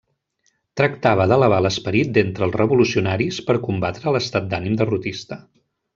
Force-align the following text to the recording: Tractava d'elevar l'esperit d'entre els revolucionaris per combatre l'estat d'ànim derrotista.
Tractava 0.79 1.27
d'elevar 1.31 1.59
l'esperit 1.65 2.09
d'entre 2.15 2.47
els 2.47 2.57
revolucionaris 2.61 3.41
per 3.51 3.57
combatre 3.67 4.15
l'estat 4.17 4.49
d'ànim 4.55 4.81
derrotista. 4.81 5.41